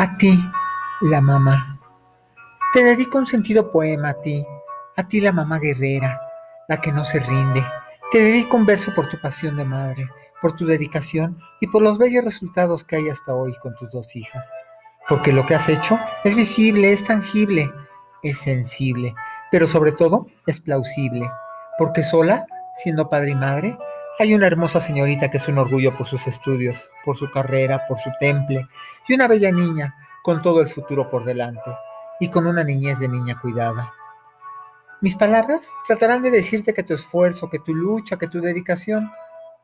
[0.00, 0.38] A ti,
[1.00, 1.80] la mamá.
[2.72, 4.46] Te dedico un sentido poema a ti,
[4.96, 6.20] a ti la mamá guerrera,
[6.68, 7.64] la que no se rinde.
[8.12, 10.08] Te dedico un verso por tu pasión de madre,
[10.40, 14.14] por tu dedicación y por los bellos resultados que hay hasta hoy con tus dos
[14.14, 14.48] hijas.
[15.08, 17.68] Porque lo que has hecho es visible, es tangible,
[18.22, 19.16] es sensible,
[19.50, 21.28] pero sobre todo es plausible.
[21.76, 22.46] Porque sola,
[22.84, 23.76] siendo padre y madre,
[24.18, 27.98] hay una hermosa señorita que es un orgullo por sus estudios, por su carrera, por
[27.98, 28.66] su temple,
[29.06, 31.70] y una bella niña con todo el futuro por delante,
[32.18, 33.94] y con una niñez de niña cuidada.
[35.00, 39.12] Mis palabras tratarán de decirte que tu esfuerzo, que tu lucha, que tu dedicación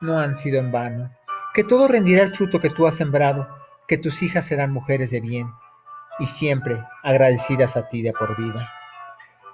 [0.00, 1.10] no han sido en vano,
[1.52, 3.46] que todo rendirá el fruto que tú has sembrado,
[3.86, 5.52] que tus hijas serán mujeres de bien,
[6.18, 8.70] y siempre agradecidas a ti de por vida.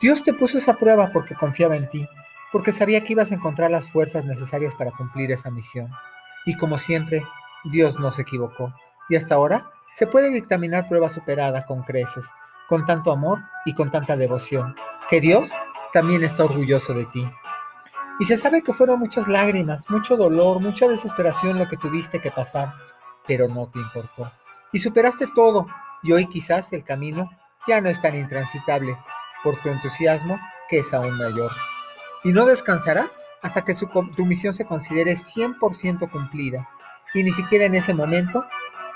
[0.00, 2.08] Dios te puso esa prueba porque confiaba en ti,
[2.52, 5.90] porque sabía que ibas a encontrar las fuerzas necesarias para cumplir esa misión.
[6.46, 7.26] Y como siempre,
[7.64, 8.72] Dios no se equivocó.
[9.08, 12.26] Y hasta ahora se puede dictaminar prueba superada con creces,
[12.68, 14.74] con tanto amor y con tanta devoción,
[15.10, 15.50] que Dios
[15.92, 17.28] también está orgulloso de ti.
[18.20, 22.30] Y se sabe que fueron muchas lágrimas, mucho dolor, mucha desesperación lo que tuviste que
[22.30, 22.74] pasar,
[23.26, 24.30] pero no te importó.
[24.72, 25.66] Y superaste todo,
[26.02, 27.30] y hoy quizás el camino
[27.66, 28.98] ya no es tan intransitable,
[29.42, 31.50] por tu entusiasmo que es aún mayor
[32.24, 33.10] y no descansarás
[33.42, 36.68] hasta que tu misión se considere 100% cumplida
[37.14, 38.44] y ni siquiera en ese momento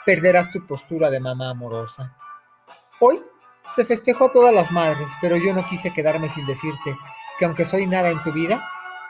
[0.05, 2.15] perderás tu postura de mamá amorosa.
[3.01, 3.23] Hoy
[3.75, 6.97] se festejó a todas las madres, pero yo no quise quedarme sin decirte
[7.39, 8.63] que aunque soy nada en tu vida,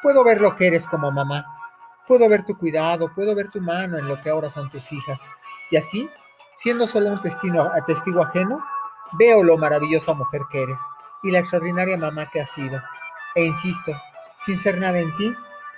[0.03, 1.45] puedo ver lo que eres como mamá.
[2.07, 5.21] Puedo ver tu cuidado, puedo ver tu mano en lo que ahora son tus hijas.
[5.71, 6.09] Y así,
[6.57, 8.63] siendo solo un testigo, testigo ajeno,
[9.13, 10.81] veo lo maravillosa mujer que eres
[11.23, 12.81] y la extraordinaria mamá que has sido.
[13.35, 13.93] E insisto,
[14.45, 15.35] sin ser nada en ti,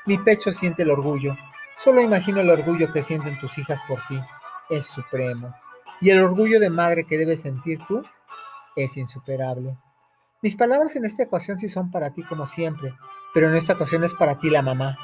[0.06, 1.36] mi pecho siente el orgullo.
[1.76, 4.20] Solo imagino el orgullo que sienten tus hijas por ti.
[4.70, 5.54] Es supremo.
[6.00, 8.02] Y el orgullo de madre que debes sentir tú
[8.76, 9.76] es insuperable.
[10.42, 12.94] Mis palabras en esta ocasión sí son para ti como siempre,
[13.32, 14.98] pero en esta ocasión es para ti la mamá,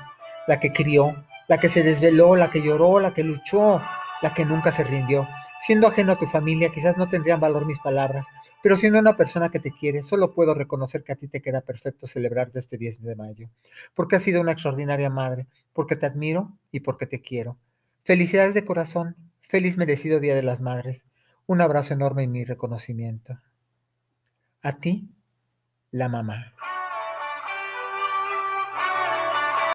[0.46, 3.80] la que crió, la que se desveló, la que lloró, la que luchó,
[4.22, 5.28] la que nunca se rindió.
[5.60, 8.26] Siendo ajeno a tu familia, quizás no tendrían valor mis palabras,
[8.62, 11.60] pero siendo una persona que te quiere, solo puedo reconocer que a ti te queda
[11.60, 13.50] perfecto celebrarte este 10 de mayo,
[13.94, 17.58] porque has sido una extraordinaria madre, porque te admiro y porque te quiero.
[18.04, 21.06] Felicidades de corazón, feliz merecido Día de las Madres.
[21.46, 23.40] Un abrazo enorme y mi reconocimiento.
[24.62, 25.08] A ti,
[25.90, 26.54] la mamá.